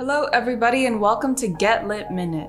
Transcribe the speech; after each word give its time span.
Hello, 0.00 0.24
everybody, 0.32 0.86
and 0.86 0.98
welcome 0.98 1.34
to 1.34 1.46
Get 1.46 1.86
Lit 1.86 2.10
Minute, 2.10 2.48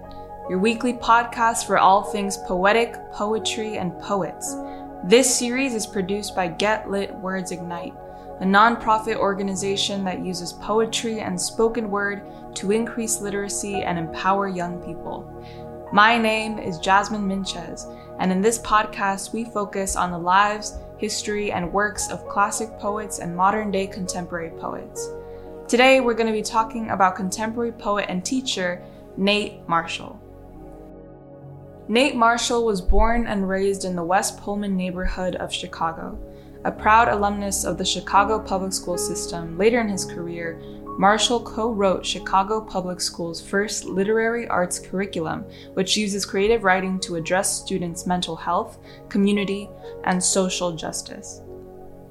your 0.50 0.58
weekly 0.58 0.94
podcast 0.94 1.68
for 1.68 1.78
all 1.78 2.02
things 2.02 2.38
poetic, 2.48 2.96
poetry, 3.12 3.78
and 3.78 4.00
poets. 4.00 4.56
This 5.04 5.38
series 5.38 5.74
is 5.74 5.86
produced 5.86 6.34
by 6.34 6.48
Get 6.48 6.90
Lit 6.90 7.14
Words 7.16 7.52
Ignite, 7.52 7.94
a 8.40 8.46
nonprofit 8.46 9.18
organization 9.18 10.06
that 10.06 10.24
uses 10.24 10.54
poetry 10.54 11.20
and 11.20 11.40
spoken 11.40 11.92
word 11.92 12.24
to 12.56 12.72
increase 12.72 13.20
literacy 13.20 13.84
and 13.84 14.00
empower 14.00 14.48
young 14.48 14.82
people. 14.82 15.28
My 15.92 16.18
name 16.18 16.58
is 16.58 16.80
Jasmine 16.80 17.28
Minchez, 17.28 17.86
and 18.20 18.32
in 18.32 18.40
this 18.40 18.60
podcast, 18.60 19.34
we 19.34 19.44
focus 19.44 19.98
on 19.98 20.12
the 20.12 20.18
lives, 20.18 20.78
history, 20.98 21.52
and 21.52 21.74
works 21.74 22.10
of 22.12 22.30
classic 22.30 22.70
poets 22.80 23.20
and 23.20 23.36
modern 23.36 23.72
day 23.72 23.88
contemporary 23.88 24.52
poets. 24.52 25.10
Today, 25.72 26.02
we're 26.02 26.16
going 26.16 26.28
to 26.28 26.34
be 26.34 26.42
talking 26.42 26.90
about 26.90 27.16
contemporary 27.16 27.72
poet 27.72 28.08
and 28.10 28.26
teacher 28.26 28.84
Nate 29.16 29.66
Marshall. 29.70 30.20
Nate 31.88 32.18
Marshall 32.18 32.66
was 32.66 32.82
born 32.82 33.26
and 33.26 33.48
raised 33.48 33.86
in 33.86 33.96
the 33.96 34.04
West 34.04 34.38
Pullman 34.38 34.76
neighborhood 34.76 35.38
of 35.38 35.54
Chicago. 35.54 36.20
A 36.66 36.72
proud 36.74 37.08
alumnus 37.08 37.64
of 37.64 37.78
the 37.78 37.86
Chicago 37.86 38.38
public 38.38 38.74
school 38.74 38.98
system, 38.98 39.58
later 39.58 39.80
in 39.80 39.88
his 39.88 40.04
career, 40.04 40.62
Marshall 41.00 41.40
co 41.40 41.72
wrote 41.72 42.06
Chicago 42.06 42.60
Public 42.60 43.00
Schools' 43.00 43.40
first 43.40 43.86
literary 43.86 44.50
arts 44.50 44.78
curriculum, 44.78 45.46
which 45.76 45.96
uses 45.96 46.26
creative 46.26 46.66
writing 46.66 47.00
to 47.00 47.16
address 47.16 47.62
students' 47.62 48.06
mental 48.06 48.36
health, 48.36 48.78
community, 49.08 49.70
and 50.04 50.22
social 50.22 50.74
justice. 50.74 51.44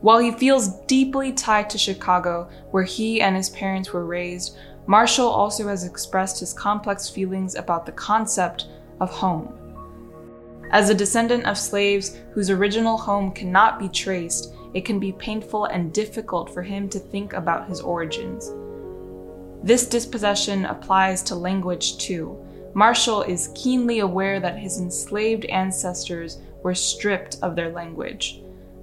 While 0.01 0.19
he 0.19 0.31
feels 0.33 0.69
deeply 0.87 1.33
tied 1.33 1.69
to 1.71 1.79
Chicago, 1.79 2.49
where 2.71 2.85
he 2.85 3.21
and 3.21 3.37
his 3.37 3.51
parents 3.51 3.93
were 3.93 4.07
raised, 4.07 4.57
Marshall 4.87 5.29
also 5.29 5.69
has 5.69 5.85
expressed 5.85 6.41
his 6.41 6.55
complex 6.55 7.09
feelings 7.09 7.55
about 7.55 7.85
the 7.85 7.93
concept 7.93 8.67
of 9.01 9.11
home. 9.11 9.55
As 10.71 10.89
a 10.89 10.95
descendant 10.95 11.45
of 11.47 11.59
slaves 11.59 12.17
whose 12.33 12.49
original 12.49 12.97
home 12.97 13.33
cannot 13.33 13.79
be 13.79 13.89
traced, 13.89 14.55
it 14.73 14.85
can 14.85 14.99
be 14.99 15.13
painful 15.13 15.67
and 15.67 15.93
difficult 15.93 16.53
for 16.55 16.63
him 16.63 16.89
to 16.89 16.99
think 16.99 17.33
about 17.33 17.69
his 17.69 17.81
origins. 17.81 18.53
This 19.63 19.87
dispossession 19.87 20.65
applies 20.65 21.23
to 21.25 21.35
language 21.35 21.99
too. 21.99 22.43
Marshall 22.73 23.23
is 23.23 23.53
keenly 23.55 23.99
aware 23.99 24.41
that 24.41 24.59
his 24.59 24.81
enslaved 24.81 25.45
ancestors 25.47 26.39
were 26.63 26.75
stripped 26.75 27.37
of 27.43 27.57
their 27.57 27.71
language. 27.71 28.41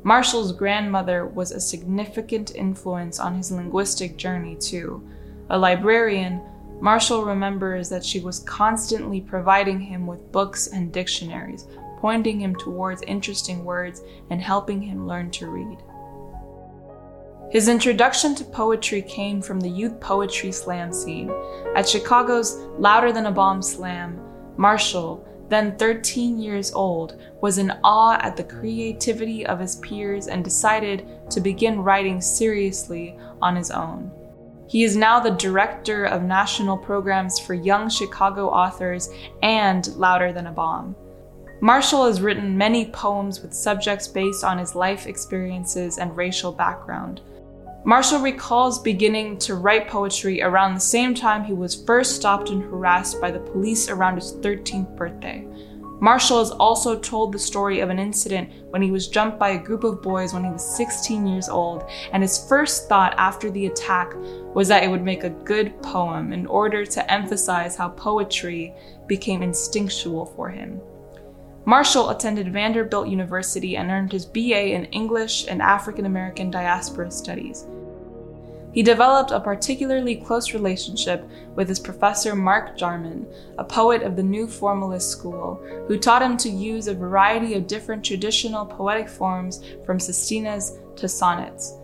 Marshall's 0.07 0.53
grandmother 0.53 1.25
was 1.25 1.51
a 1.51 1.59
significant 1.59 2.55
influence 2.55 3.19
on 3.19 3.35
his 3.35 3.51
linguistic 3.51 4.15
journey, 4.15 4.55
too. 4.55 5.05
A 5.49 5.57
librarian, 5.59 6.41
Marshall 6.79 7.25
remembers 7.25 7.89
that 7.89 8.05
she 8.05 8.21
was 8.21 8.39
constantly 8.39 9.19
providing 9.19 9.81
him 9.81 10.07
with 10.07 10.31
books 10.31 10.67
and 10.67 10.93
dictionaries, 10.93 11.67
pointing 11.97 12.39
him 12.39 12.55
towards 12.55 13.01
interesting 13.01 13.65
words 13.65 14.01
and 14.29 14.41
helping 14.41 14.81
him 14.81 15.05
learn 15.05 15.29
to 15.31 15.49
read. 15.49 15.77
His 17.51 17.67
introduction 17.67 18.33
to 18.35 18.45
poetry 18.45 19.01
came 19.01 19.41
from 19.41 19.59
the 19.59 19.67
youth 19.67 19.99
poetry 19.99 20.53
slam 20.53 20.93
scene. 20.93 21.29
At 21.75 21.89
Chicago's 21.89 22.55
Louder 22.79 23.11
Than 23.11 23.25
a 23.25 23.31
Bomb 23.31 23.61
Slam, 23.61 24.21
Marshall, 24.55 25.27
then 25.49 25.77
13 25.77 26.39
years 26.39 26.73
old, 26.73 27.21
was 27.41 27.57
in 27.57 27.71
awe 27.83 28.17
at 28.21 28.35
the 28.35 28.43
creativity 28.43 29.45
of 29.45 29.59
his 29.59 29.77
peers 29.77 30.27
and 30.27 30.43
decided 30.43 31.07
to 31.29 31.39
begin 31.39 31.81
writing 31.81 32.21
seriously 32.21 33.17
on 33.41 33.55
his 33.55 33.71
own. 33.71 34.11
He 34.67 34.83
is 34.83 34.97
now 34.97 35.19
the 35.19 35.31
director 35.31 36.05
of 36.05 36.23
national 36.23 36.77
programs 36.77 37.39
for 37.39 37.53
young 37.53 37.89
Chicago 37.89 38.49
authors 38.49 39.09
and 39.41 39.87
Louder 39.95 40.33
Than 40.33 40.47
a 40.47 40.51
Bomb. 40.51 40.95
Marshall 41.61 42.05
has 42.05 42.21
written 42.21 42.57
many 42.57 42.91
poems 42.91 43.41
with 43.41 43.53
subjects 43.53 44.07
based 44.07 44.43
on 44.43 44.57
his 44.57 44.75
life 44.75 45.07
experiences 45.07 45.97
and 45.97 46.15
racial 46.15 46.51
background. 46.51 47.21
Marshall 47.87 48.19
recalls 48.19 48.79
beginning 48.79 49.37
to 49.37 49.55
write 49.55 49.87
poetry 49.87 50.41
around 50.41 50.73
the 50.73 50.79
same 50.79 51.15
time 51.15 51.45
he 51.45 51.53
was 51.53 51.85
first 51.85 52.17
stopped 52.17 52.49
and 52.49 52.61
harassed 52.61 53.21
by 53.21 53.31
the 53.31 53.39
police 53.39 53.87
around 53.87 54.15
his 54.15 54.33
13th 54.41 54.93
birthday. 54.97 55.47
Marshall 56.01 56.39
has 56.39 56.51
also 56.51 56.99
told 56.99 57.31
the 57.31 57.39
story 57.39 57.79
of 57.79 57.89
an 57.89 57.97
incident 57.97 58.49
when 58.71 58.81
he 58.81 58.91
was 58.91 59.07
jumped 59.07 59.39
by 59.39 59.51
a 59.51 59.63
group 59.63 59.85
of 59.85 60.01
boys 60.01 60.33
when 60.33 60.43
he 60.43 60.49
was 60.49 60.75
16 60.75 61.25
years 61.25 61.47
old, 61.47 61.89
and 62.11 62.21
his 62.21 62.45
first 62.49 62.89
thought 62.89 63.15
after 63.17 63.49
the 63.49 63.67
attack 63.67 64.13
was 64.53 64.67
that 64.67 64.83
it 64.83 64.91
would 64.91 65.01
make 65.01 65.23
a 65.23 65.29
good 65.29 65.81
poem 65.81 66.33
in 66.33 66.45
order 66.45 66.85
to 66.85 67.09
emphasize 67.09 67.77
how 67.77 67.87
poetry 67.87 68.73
became 69.07 69.41
instinctual 69.41 70.25
for 70.25 70.49
him. 70.49 70.81
Marshall 71.63 72.09
attended 72.09 72.51
Vanderbilt 72.51 73.07
University 73.07 73.77
and 73.77 73.89
earned 73.89 74.11
his 74.11 74.25
BA 74.25 74.73
in 74.73 74.85
English 74.85 75.47
and 75.47 75.61
African 75.61 76.05
American 76.05 76.51
Diaspora 76.51 77.11
Studies. 77.11 77.65
He 78.73 78.83
developed 78.83 79.31
a 79.31 79.39
particularly 79.39 80.15
close 80.15 80.53
relationship 80.53 81.27
with 81.55 81.67
his 81.67 81.79
professor 81.79 82.35
Mark 82.35 82.77
Jarman, 82.77 83.25
a 83.57 83.63
poet 83.63 84.03
of 84.03 84.15
the 84.15 84.23
New 84.23 84.47
Formalist 84.47 85.09
School, 85.09 85.55
who 85.87 85.97
taught 85.97 86.21
him 86.21 86.37
to 86.37 86.49
use 86.49 86.87
a 86.87 86.93
variety 86.93 87.55
of 87.55 87.65
different 87.65 88.03
traditional 88.03 88.65
poetic 88.65 89.09
forms 89.09 89.63
from 89.85 89.97
sestinas 89.97 90.77
to 90.95 91.07
sonnets. 91.07 91.77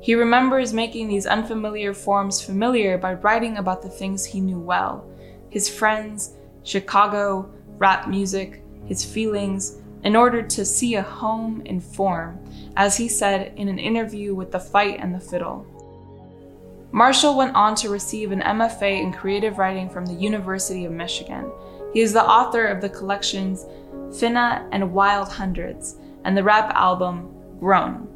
He 0.00 0.14
remembers 0.14 0.72
making 0.72 1.08
these 1.08 1.26
unfamiliar 1.26 1.92
forms 1.92 2.40
familiar 2.40 2.96
by 2.98 3.14
writing 3.14 3.58
about 3.58 3.82
the 3.82 3.88
things 3.88 4.24
he 4.24 4.40
knew 4.40 4.58
well 4.58 5.06
his 5.50 5.68
friends, 5.68 6.34
Chicago, 6.62 7.50
rap 7.78 8.06
music, 8.06 8.62
his 8.84 9.02
feelings, 9.02 9.78
in 10.04 10.14
order 10.14 10.42
to 10.42 10.64
see 10.64 10.94
a 10.94 11.02
home 11.02 11.62
in 11.64 11.80
form, 11.80 12.38
as 12.76 12.96
he 12.96 13.08
said 13.08 13.52
in 13.56 13.66
an 13.68 13.78
interview 13.78 14.34
with 14.34 14.52
The 14.52 14.60
Fight 14.60 14.98
and 15.00 15.14
the 15.14 15.20
Fiddle. 15.20 15.66
Marshall 16.90 17.36
went 17.36 17.54
on 17.54 17.74
to 17.76 17.90
receive 17.90 18.32
an 18.32 18.40
MFA 18.40 19.02
in 19.02 19.12
creative 19.12 19.58
writing 19.58 19.90
from 19.90 20.06
the 20.06 20.14
University 20.14 20.86
of 20.86 20.92
Michigan. 20.92 21.50
He 21.92 22.00
is 22.00 22.12
the 22.12 22.24
author 22.24 22.66
of 22.66 22.80
the 22.80 22.88
collections 22.88 23.66
Finna 24.10 24.66
and 24.72 24.92
Wild 24.92 25.28
Hundreds 25.28 25.96
and 26.24 26.36
the 26.36 26.42
rap 26.42 26.72
album 26.74 27.34
Grown. 27.60 28.08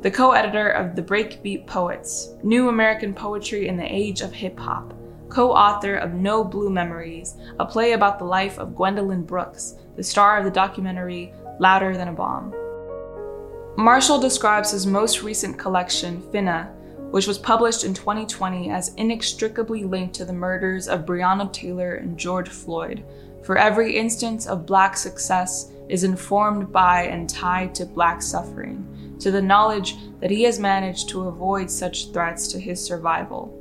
The 0.00 0.10
co 0.10 0.32
editor 0.32 0.70
of 0.70 0.96
The 0.96 1.02
Breakbeat 1.02 1.66
Poets, 1.66 2.30
New 2.42 2.68
American 2.68 3.14
Poetry 3.14 3.68
in 3.68 3.76
the 3.76 3.84
Age 3.84 4.20
of 4.20 4.32
Hip 4.32 4.58
Hop, 4.58 4.94
co 5.28 5.52
author 5.52 5.94
of 5.94 6.12
No 6.12 6.42
Blue 6.42 6.70
Memories, 6.70 7.36
a 7.60 7.64
play 7.64 7.92
about 7.92 8.18
the 8.18 8.24
life 8.24 8.58
of 8.58 8.74
Gwendolyn 8.74 9.22
Brooks, 9.22 9.76
the 9.94 10.02
star 10.02 10.38
of 10.38 10.44
the 10.44 10.50
documentary 10.50 11.32
Louder 11.60 11.96
Than 11.96 12.08
a 12.08 12.12
Bomb. 12.12 12.52
Marshall 13.76 14.18
describes 14.18 14.72
his 14.72 14.86
most 14.86 15.22
recent 15.22 15.56
collection, 15.56 16.20
Finna, 16.32 16.68
which 17.12 17.26
was 17.26 17.36
published 17.36 17.84
in 17.84 17.92
2020 17.92 18.70
as 18.70 18.94
inextricably 18.94 19.84
linked 19.84 20.14
to 20.14 20.24
the 20.24 20.32
murders 20.32 20.88
of 20.88 21.04
Breonna 21.04 21.52
Taylor 21.52 21.96
and 21.96 22.16
George 22.16 22.48
Floyd, 22.48 23.04
for 23.42 23.58
every 23.58 23.94
instance 23.94 24.46
of 24.46 24.64
Black 24.64 24.96
success 24.96 25.72
is 25.90 26.04
informed 26.04 26.72
by 26.72 27.02
and 27.02 27.28
tied 27.28 27.74
to 27.74 27.84
Black 27.84 28.22
suffering, 28.22 29.18
to 29.20 29.30
the 29.30 29.42
knowledge 29.42 29.98
that 30.20 30.30
he 30.30 30.42
has 30.44 30.58
managed 30.58 31.10
to 31.10 31.28
avoid 31.28 31.70
such 31.70 32.10
threats 32.12 32.48
to 32.48 32.58
his 32.58 32.82
survival. 32.82 33.58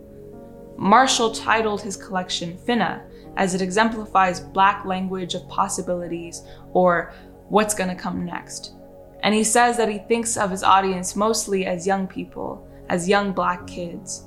Marshall 0.78 1.34
titled 1.34 1.82
his 1.82 1.98
collection 1.98 2.58
Finna, 2.58 3.02
as 3.36 3.54
it 3.54 3.62
exemplifies 3.62 4.40
Black 4.40 4.86
language 4.86 5.34
of 5.34 5.46
possibilities 5.50 6.44
or 6.72 7.14
what's 7.50 7.74
gonna 7.74 7.96
come 7.96 8.24
next. 8.24 8.76
And 9.24 9.36
he 9.36 9.44
says 9.44 9.76
that 9.76 9.90
he 9.90 9.98
thinks 9.98 10.38
of 10.38 10.52
his 10.52 10.64
audience 10.64 11.18
mostly 11.18 11.66
as 11.66 11.86
young 11.86 12.08
people 12.08 12.66
as 12.92 13.08
young 13.08 13.32
black 13.32 13.66
kids. 13.66 14.26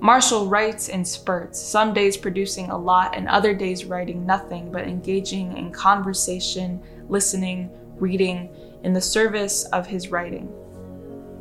Marshall 0.00 0.46
writes 0.46 0.88
in 0.88 1.04
spurts, 1.04 1.60
some 1.60 1.92
days 1.92 2.16
producing 2.16 2.70
a 2.70 2.78
lot 2.78 3.14
and 3.14 3.28
other 3.28 3.52
days 3.52 3.84
writing 3.84 4.24
nothing 4.24 4.72
but 4.72 4.88
engaging 4.88 5.56
in 5.56 5.70
conversation, 5.70 6.82
listening, 7.08 7.70
reading, 7.96 8.48
in 8.82 8.92
the 8.94 9.00
service 9.00 9.64
of 9.66 9.86
his 9.86 10.08
writing. 10.08 10.50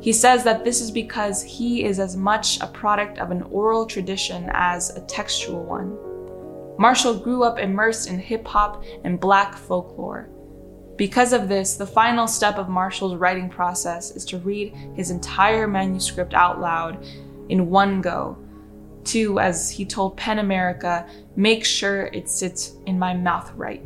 He 0.02 0.12
says 0.12 0.44
that 0.44 0.66
this 0.66 0.81
is 0.81 0.92
because 0.92 1.42
he 1.42 1.86
is 1.86 2.00
as 2.00 2.18
much 2.18 2.60
a 2.60 2.68
product 2.68 3.18
of 3.18 3.31
an 3.31 3.44
oral 3.44 3.86
tradition 3.86 4.50
as 4.54 4.96
a 4.96 5.02
textual 5.02 5.64
one. 5.64 5.98
Marshall 6.78 7.18
grew 7.18 7.44
up 7.44 7.60
immersed 7.60 8.10
in 8.10 8.19
hip 8.19 8.46
hop 8.46 8.84
and 9.04 9.19
black 9.19 9.56
folklore. 9.56 10.30
Because 10.98 11.32
of 11.32 11.48
this, 11.48 11.76
the 11.76 11.86
final 11.86 12.28
step 12.28 12.58
of 12.58 12.70
Marshall's 12.70 13.16
writing 13.16 13.50
process 13.50 14.12
is 14.12 14.26
to 14.26 14.40
read 14.40 14.74
his 14.96 15.12
entire 15.12 15.68
manuscript 15.68 16.34
out 16.34 16.60
loud 16.60 17.06
in 17.50 17.70
one 17.70 18.02
go, 18.02 18.36
to, 19.06 19.40
as 19.40 19.70
he 19.70 19.86
told 19.86 20.18
PEN 20.18 20.40
America, 20.40 21.08
make 21.36 21.64
sure 21.64 22.08
it 22.08 22.28
sits 22.28 22.74
in 22.88 22.98
my 22.98 23.14
mouth 23.14 23.52
right. 23.56 23.84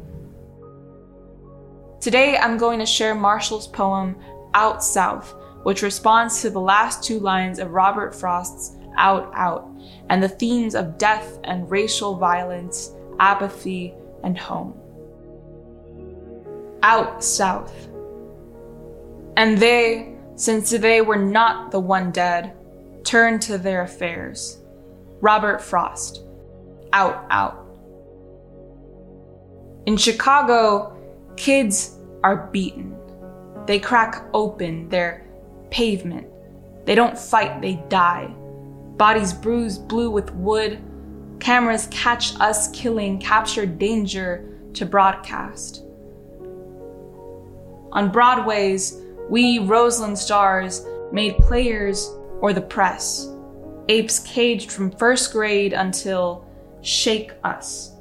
Today, 2.00 2.38
I'm 2.38 2.58
going 2.58 2.80
to 2.80 2.86
share 2.86 3.14
Marshall's 3.14 3.68
poem, 3.68 4.16
Out 4.54 4.84
South, 4.84 5.36
which 5.64 5.84
responds 5.84 6.42
to 6.42 6.50
the 6.50 6.62
last 6.62 7.04
two 7.04 7.20
lines 7.20 7.60
of 7.60 7.72
Robert 7.72 8.16
Frost's 8.16 8.78
out, 8.98 9.32
out, 9.36 9.70
and 10.10 10.24
the 10.24 10.30
themes 10.30 10.76
of 10.76 10.98
death 10.98 11.40
and 11.44 11.70
racial 11.70 12.16
violence, 12.16 12.92
apathy, 13.20 13.94
and 14.24 14.38
home. 14.38 14.81
Out 16.84 17.24
south. 17.24 17.88
And 19.38 19.58
they, 19.58 20.16
since 20.36 20.72
they 20.72 21.02
were 21.02 21.18
not 21.18 21.72
the 21.72 21.80
one 21.80 22.12
dead, 22.12 22.54
turned 23.04 23.42
to 23.44 23.58
their 23.58 23.84
affairs. 23.84 24.60
Robert 25.22 25.62
Frost. 25.62 26.24
Out, 26.94 27.26
out. 27.30 27.66
In 29.86 29.98
Chicago, 29.98 30.98
kids 31.38 31.98
are 32.24 32.48
beaten. 32.52 32.96
They 33.66 33.80
crack 33.80 34.26
open 34.34 34.90
their 34.90 35.28
pavement. 35.70 36.28
They 36.86 36.96
don't 36.96 37.18
fight, 37.18 37.62
they 37.62 37.84
die. 37.90 38.34
Bodies 38.98 39.34
bruised 39.34 39.88
blue 39.88 40.12
with 40.12 40.34
wood. 40.34 40.80
Cameras 41.40 41.88
catch 41.90 42.40
us 42.40 42.70
killing, 42.70 43.20
capture 43.20 43.66
danger 43.66 44.60
to 44.74 44.86
broadcast. 44.86 45.84
On 47.94 48.12
Broadway's, 48.12 49.02
we 49.30 49.60
Roseland 49.60 50.18
stars 50.18 50.86
made 51.12 51.38
players 51.38 52.14
or 52.40 52.54
the 52.54 52.62
press, 52.62 53.30
apes 53.90 54.20
caged 54.20 54.72
from 54.72 54.92
first 54.92 55.32
grade 55.34 55.74
until 55.74 56.46
shake 56.82 57.32
us. 57.44 57.94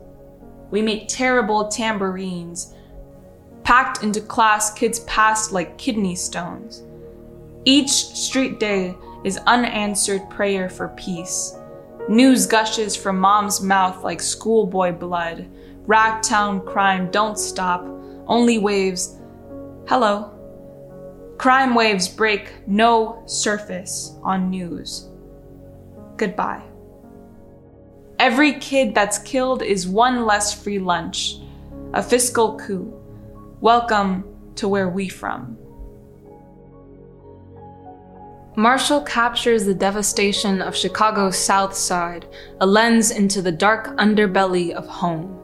We 0.71 0.83
make 0.83 1.09
terrible 1.09 1.69
tambourines, 1.69 2.75
packed 3.65 4.03
into 4.03 4.21
class 4.21 4.73
kids 4.73 5.01
passed 5.01 5.53
like 5.53 5.77
kidney 5.77 6.15
stones. 6.15 6.85
Each 7.65 7.91
street 7.91 8.59
day 8.59 8.97
is 9.25 9.39
unanswered 9.47 10.31
prayer 10.31 10.69
for 10.69 10.89
peace. 10.91 11.57
News 12.09 12.47
gushes 12.47 12.97
from 12.97 13.19
mom's 13.19 13.61
mouth 13.61 14.03
like 14.03 14.21
schoolboy 14.21 14.93
blood. 14.93 15.47
Ragtown 15.87 16.65
crime 16.65 17.11
don't 17.11 17.39
stop, 17.39 17.85
only 18.27 18.59
waves. 18.59 19.19
Hello. 19.91 20.31
Crime 21.37 21.75
waves 21.75 22.07
break 22.07 22.53
no 22.69 23.25
surface 23.27 24.15
on 24.23 24.49
news. 24.49 25.09
Goodbye. 26.17 26.63
Every 28.21 28.53
kid 28.53 28.95
that's 28.95 29.19
killed 29.19 29.65
is 29.65 29.89
one 29.89 30.27
less 30.27 30.55
free 30.55 30.79
lunch, 30.79 31.39
a 31.93 32.05
fiscal 32.05 32.57
coup. 32.57 32.95
Welcome 33.61 34.23
to 34.55 34.69
where 34.69 34.89
we 34.89 35.09
from. 35.09 35.59
Marshall 38.55 39.03
captures 39.03 39.65
the 39.65 39.75
devastation 39.75 40.63
of 40.63 40.77
Chicago's 40.77 41.37
South 41.37 41.75
Side, 41.75 42.29
a 42.61 42.67
lens 42.67 43.11
into 43.11 43.43
the 43.43 43.51
dark 43.51 43.89
underbelly 43.97 44.71
of 44.71 44.87
home. 44.87 45.40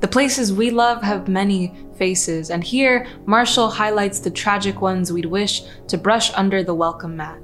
The 0.00 0.08
places 0.08 0.52
we 0.52 0.70
love 0.70 1.02
have 1.02 1.26
many 1.26 1.74
faces, 1.96 2.50
and 2.50 2.62
here 2.62 3.08
Marshall 3.26 3.68
highlights 3.68 4.20
the 4.20 4.30
tragic 4.30 4.80
ones 4.80 5.12
we'd 5.12 5.24
wish 5.24 5.64
to 5.88 5.98
brush 5.98 6.32
under 6.34 6.62
the 6.62 6.74
welcome 6.74 7.16
mat. 7.16 7.40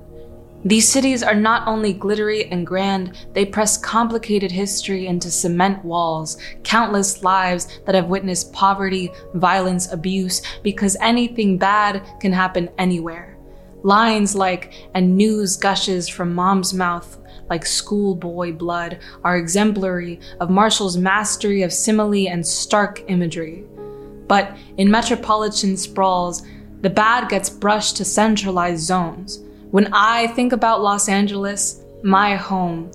These 0.65 0.89
cities 0.89 1.23
are 1.23 1.35
not 1.35 1.67
only 1.67 1.93
glittery 1.93 2.47
and 2.47 2.65
grand, 2.67 3.27
they 3.33 3.45
press 3.45 3.77
complicated 3.77 4.53
history 4.53 5.09
into 5.09 5.31
cement 5.33 5.85
walls, 5.85 6.39
countless 6.63 7.25
lives 7.25 7.81
that 7.87 7.97
have 7.97 8.07
witnessed 8.07 8.53
poverty, 8.53 9.11
violence, 9.35 9.93
abuse, 9.93 10.41
because 10.63 10.97
anything 11.01 11.59
bad 11.59 12.03
can 12.21 12.33
happen 12.33 12.71
anywhere. 12.79 13.34
Lines 13.85 14.35
like, 14.35 14.73
and 14.95 15.17
news 15.17 15.57
gushes 15.57 16.09
from 16.09 16.35
mom's 16.35 16.75
mouth 16.75 17.19
like 17.51 17.67
schoolboy 17.67 18.53
blood 18.53 18.99
are 19.23 19.37
exemplary 19.37 20.19
of 20.41 20.51
Marshall's 20.51 20.97
mastery 20.97 21.63
of 21.63 21.73
simile 21.73 22.29
and 22.29 22.47
stark 22.47 23.05
imagery. 23.09 23.65
But 24.27 24.57
in 24.79 24.91
metropolitan 24.91 25.77
sprawls, 25.77 26.43
the 26.81 26.91
bad 26.91 27.29
gets 27.29 27.51
brushed 27.51 27.97
to 27.99 28.05
centralized 28.05 28.83
zones. 28.83 29.41
When 29.71 29.93
I 29.93 30.29
think 30.29 30.53
about 30.53 30.83
Los 30.83 31.09
Angeles, 31.09 31.85
my 32.03 32.37
home, 32.37 32.91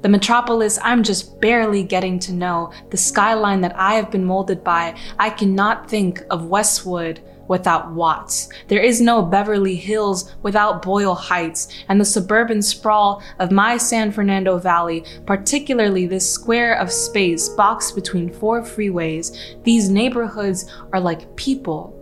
the 0.00 0.08
metropolis 0.08 0.78
I'm 0.82 1.04
just 1.04 1.40
barely 1.40 1.84
getting 1.84 2.18
to 2.20 2.32
know, 2.32 2.72
the 2.90 2.96
skyline 2.96 3.60
that 3.60 3.78
I 3.78 3.94
have 3.94 4.10
been 4.10 4.24
molded 4.24 4.64
by, 4.64 4.96
I 5.18 5.30
cannot 5.30 5.88
think 5.88 6.22
of 6.30 6.46
Westwood 6.46 7.20
without 7.48 7.92
Watts. 7.92 8.48
There 8.68 8.82
is 8.82 9.00
no 9.00 9.22
Beverly 9.22 9.74
Hills 9.74 10.34
without 10.42 10.82
Boyle 10.82 11.14
Heights, 11.14 11.68
and 11.88 12.00
the 12.00 12.04
suburban 12.04 12.62
sprawl 12.62 13.22
of 13.38 13.50
my 13.50 13.76
San 13.76 14.12
Fernando 14.12 14.58
Valley, 14.58 15.04
particularly 15.26 16.06
this 16.06 16.30
square 16.30 16.78
of 16.78 16.90
space 16.90 17.48
boxed 17.50 17.94
between 17.94 18.32
four 18.32 18.62
freeways, 18.62 19.36
these 19.64 19.88
neighborhoods 19.88 20.70
are 20.92 21.00
like 21.00 21.34
people. 21.36 21.98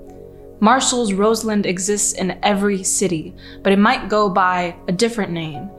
Marshall's 0.61 1.15
Roseland 1.15 1.65
exists 1.65 2.13
in 2.13 2.39
every 2.43 2.83
city, 2.83 3.35
but 3.63 3.73
it 3.73 3.79
might 3.79 4.11
go 4.11 4.29
by 4.29 4.77
a 4.89 4.93
different 4.93 5.33
name. 5.33 5.71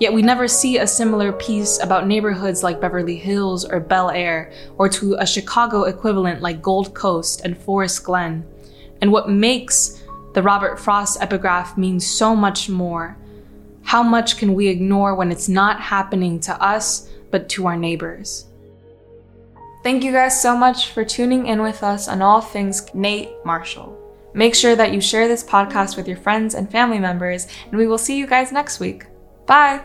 Yet 0.00 0.14
we 0.14 0.22
never 0.22 0.48
see 0.48 0.78
a 0.78 0.86
similar 0.86 1.30
piece 1.30 1.78
about 1.82 2.06
neighborhoods 2.06 2.62
like 2.62 2.80
Beverly 2.80 3.16
Hills 3.16 3.66
or 3.66 3.80
Bel 3.80 4.08
Air, 4.08 4.50
or 4.78 4.88
to 4.88 5.14
a 5.18 5.26
Chicago 5.26 5.84
equivalent 5.84 6.40
like 6.40 6.62
Gold 6.62 6.94
Coast 6.94 7.42
and 7.44 7.56
Forest 7.58 8.04
Glen 8.04 8.46
and 9.00 9.12
what 9.12 9.30
makes 9.30 10.02
the 10.34 10.42
Robert 10.42 10.78
Frost 10.78 11.20
epigraph 11.20 11.76
mean 11.76 11.98
so 11.98 12.36
much 12.36 12.68
more. 12.68 13.16
How 13.82 14.02
much 14.02 14.36
can 14.36 14.54
we 14.54 14.68
ignore 14.68 15.14
when 15.14 15.32
it's 15.32 15.48
not 15.48 15.80
happening 15.80 16.38
to 16.40 16.62
us, 16.62 17.08
but 17.30 17.48
to 17.50 17.66
our 17.66 17.76
neighbors? 17.76 18.46
Thank 19.82 20.04
you 20.04 20.12
guys 20.12 20.40
so 20.40 20.56
much 20.56 20.90
for 20.90 21.04
tuning 21.04 21.46
in 21.46 21.62
with 21.62 21.82
us 21.82 22.06
on 22.06 22.20
all 22.20 22.40
things 22.40 22.94
Nate 22.94 23.30
Marshall. 23.44 23.96
Make 24.34 24.54
sure 24.54 24.76
that 24.76 24.92
you 24.92 25.00
share 25.00 25.26
this 25.26 25.42
podcast 25.42 25.96
with 25.96 26.06
your 26.06 26.18
friends 26.18 26.54
and 26.54 26.70
family 26.70 26.98
members, 26.98 27.48
and 27.64 27.76
we 27.76 27.86
will 27.86 27.98
see 27.98 28.16
you 28.16 28.26
guys 28.26 28.52
next 28.52 28.78
week. 28.78 29.06
Bye! 29.46 29.82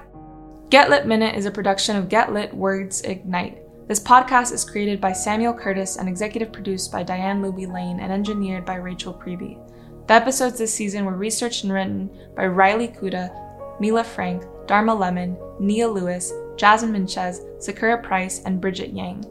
Get 0.69 0.89
Lit 0.89 1.07
Minute 1.07 1.35
is 1.35 1.45
a 1.45 1.51
production 1.51 1.95
of 1.95 2.09
Get 2.09 2.33
Lit 2.33 2.53
Words 2.53 3.01
Ignite. 3.01 3.64
This 3.87 3.99
podcast 3.99 4.51
is 4.51 4.65
created 4.65 4.99
by 4.99 5.13
Samuel 5.13 5.53
Curtis 5.53 5.97
and 5.97 6.09
executive 6.09 6.51
produced 6.51 6.91
by 6.91 7.03
Diane 7.03 7.39
Luby 7.39 7.71
Lane 7.71 7.99
and 7.99 8.11
engineered 8.11 8.65
by 8.65 8.77
Rachel 8.77 9.13
Preby. 9.13 9.59
The 10.07 10.13
episodes 10.15 10.57
this 10.57 10.73
season 10.73 11.05
were 11.05 11.15
researched 11.15 11.63
and 11.63 11.71
written 11.71 12.09
by 12.35 12.47
Riley 12.47 12.87
Kuda, 12.87 13.79
Mila 13.79 14.03
Frank, 14.03 14.43
Dharma 14.65 14.95
Lemon, 14.95 15.37
Nia 15.59 15.87
Lewis, 15.87 16.33
Jasmine 16.57 16.93
Minchez, 16.93 17.41
Sakura 17.59 18.01
Price, 18.01 18.41
and 18.45 18.59
Bridget 18.59 18.89
Yang. 18.91 19.23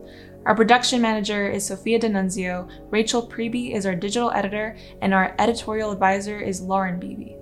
Our 0.47 0.55
production 0.55 1.03
manager 1.03 1.49
is 1.49 1.67
Sophia 1.67 1.99
D'Annunzio, 1.99 2.69
Rachel 2.91 3.27
Preby 3.27 3.75
is 3.75 3.87
our 3.87 3.97
digital 3.97 4.31
editor, 4.31 4.77
and 5.01 5.13
our 5.13 5.35
editorial 5.41 5.91
advisor 5.91 6.39
is 6.39 6.61
Lauren 6.61 7.01
Beebe. 7.01 7.35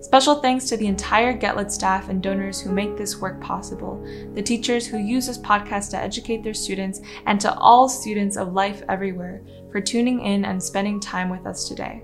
Special 0.00 0.36
thanks 0.36 0.64
to 0.66 0.76
the 0.76 0.86
entire 0.86 1.36
GetLit 1.36 1.70
staff 1.70 2.08
and 2.08 2.22
donors 2.22 2.60
who 2.60 2.72
make 2.72 2.96
this 2.96 3.18
work 3.18 3.40
possible, 3.40 4.02
the 4.34 4.42
teachers 4.42 4.86
who 4.86 4.98
use 4.98 5.26
this 5.26 5.38
podcast 5.38 5.90
to 5.90 5.98
educate 5.98 6.42
their 6.42 6.54
students, 6.54 7.00
and 7.26 7.38
to 7.40 7.54
all 7.54 7.88
students 7.88 8.36
of 8.36 8.54
life 8.54 8.82
everywhere 8.88 9.42
for 9.70 9.80
tuning 9.80 10.20
in 10.24 10.46
and 10.46 10.62
spending 10.62 11.00
time 11.00 11.28
with 11.28 11.46
us 11.46 11.68
today. 11.68 12.02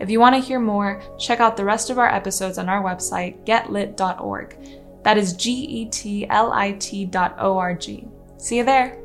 If 0.00 0.10
you 0.10 0.20
want 0.20 0.34
to 0.34 0.40
hear 0.40 0.58
more, 0.58 1.02
check 1.18 1.40
out 1.40 1.56
the 1.56 1.64
rest 1.64 1.90
of 1.90 1.98
our 1.98 2.08
episodes 2.08 2.58
on 2.58 2.68
our 2.68 2.82
website, 2.82 3.44
getlit.org. 3.46 4.56
That 5.02 5.18
is 5.18 5.34
G 5.34 5.52
E 5.52 5.88
T 5.90 6.26
L 6.30 6.50
I 6.50 6.72
T 6.72 7.04
dot 7.04 7.36
O 7.38 7.58
R 7.58 7.74
G. 7.74 8.08
See 8.38 8.56
you 8.56 8.64
there. 8.64 9.03